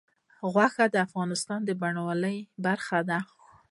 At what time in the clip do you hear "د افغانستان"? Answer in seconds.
0.91-1.59